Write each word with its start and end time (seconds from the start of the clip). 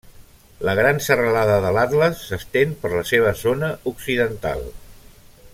La 0.67 0.73
gran 0.79 1.01
serralada 1.07 1.59
de 1.67 1.73
l'Atles 1.75 2.25
s'estén 2.31 2.73
per 2.85 2.93
la 2.97 3.05
seva 3.13 3.37
zona 3.45 3.73
occidental. 3.93 4.69